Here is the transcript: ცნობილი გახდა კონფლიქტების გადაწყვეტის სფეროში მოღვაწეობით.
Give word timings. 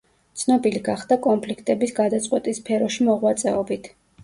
ცნობილი 0.43 0.79
გახდა 0.87 1.17
კონფლიქტების 1.25 1.95
გადაწყვეტის 2.01 2.63
სფეროში 2.65 3.09
მოღვაწეობით. 3.13 3.95